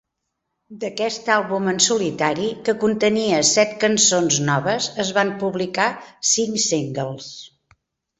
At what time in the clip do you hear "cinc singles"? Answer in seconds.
6.31-7.29